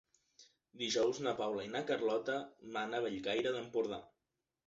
Dijous 0.81 1.19
na 1.25 1.33
Paula 1.41 1.65
i 1.67 1.69
na 1.75 1.83
Carlota 1.91 2.39
van 2.77 2.95
a 2.95 3.03
Bellcaire 3.07 3.51
d'Empordà. 3.57 4.01